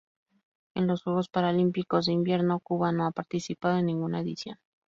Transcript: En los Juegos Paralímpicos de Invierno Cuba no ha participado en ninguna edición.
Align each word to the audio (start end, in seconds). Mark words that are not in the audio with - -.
En 0.73 0.87
los 0.87 1.03
Juegos 1.03 1.29
Paralímpicos 1.29 2.07
de 2.07 2.13
Invierno 2.13 2.59
Cuba 2.59 2.91
no 2.91 3.05
ha 3.05 3.11
participado 3.11 3.77
en 3.77 3.85
ninguna 3.85 4.21
edición. 4.21 4.57